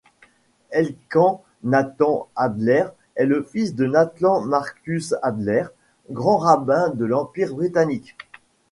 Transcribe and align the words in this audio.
Elkan 0.71 1.43
Nathan 1.63 2.27
Adler 2.35 2.85
est 3.15 3.27
le 3.27 3.43
fils 3.43 3.75
de 3.75 3.85
Nathan 3.85 4.41
Marcus 4.41 5.13
Adler, 5.21 5.65
Grand-Rabbin 6.09 6.89
de 6.95 7.05
l'Empire 7.05 7.53
britannique. 7.53 8.15